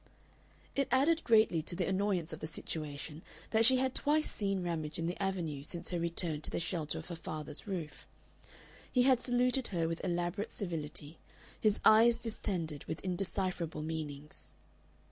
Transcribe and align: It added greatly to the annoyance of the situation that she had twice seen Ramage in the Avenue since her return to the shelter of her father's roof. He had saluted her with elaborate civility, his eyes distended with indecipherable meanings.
It 0.75 0.87
added 0.89 1.23
greatly 1.23 1.61
to 1.61 1.75
the 1.75 1.85
annoyance 1.85 2.33
of 2.33 2.39
the 2.39 2.47
situation 2.47 3.21
that 3.51 3.65
she 3.65 3.77
had 3.77 3.93
twice 3.93 4.31
seen 4.31 4.63
Ramage 4.63 4.97
in 4.97 5.05
the 5.05 5.21
Avenue 5.21 5.61
since 5.61 5.89
her 5.89 5.99
return 5.99 6.41
to 6.41 6.49
the 6.49 6.59
shelter 6.59 6.97
of 6.97 7.09
her 7.09 7.15
father's 7.15 7.67
roof. 7.67 8.07
He 8.91 9.03
had 9.03 9.21
saluted 9.21 9.67
her 9.67 9.87
with 9.87 10.03
elaborate 10.03 10.51
civility, 10.51 11.19
his 11.59 11.79
eyes 11.85 12.17
distended 12.17 12.83
with 12.85 12.99
indecipherable 13.01 13.83
meanings. 13.83 14.53